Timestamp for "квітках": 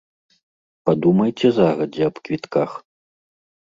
2.27-2.71